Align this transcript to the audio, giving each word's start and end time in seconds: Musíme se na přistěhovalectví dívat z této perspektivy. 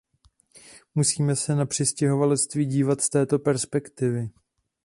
Musíme 0.95 1.35
se 1.35 1.55
na 1.55 1.65
přistěhovalectví 1.65 2.65
dívat 2.65 3.01
z 3.01 3.09
této 3.09 3.39
perspektivy. 3.39 4.29